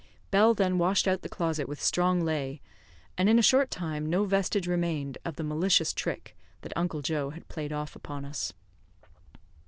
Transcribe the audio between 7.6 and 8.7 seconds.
off upon us.